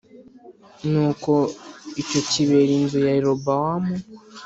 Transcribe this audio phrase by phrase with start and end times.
[0.89, 1.31] Nuko
[2.01, 3.93] icyo kibera inzu ya Yerobowamu